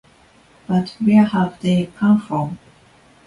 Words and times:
But 0.67 0.97
where 0.99 1.25
have 1.25 1.61
they 1.61 1.85
come 1.95 2.19
from? 2.21 2.57